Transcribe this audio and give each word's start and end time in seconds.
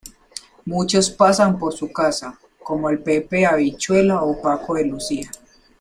Muchos 0.65 1.11
pasan 1.11 1.59
por 1.59 1.73
su 1.73 1.93
casa, 1.93 2.39
como 2.63 2.89
el 2.89 3.03
Pepe 3.03 3.45
Habichuela 3.45 4.23
o 4.23 4.41
Paco 4.41 4.73
de 4.73 4.85
Lucía. 4.85 5.29